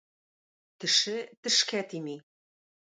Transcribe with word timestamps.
Теше 0.79 1.15
тешкә 1.45 1.85
тими. 1.95 2.21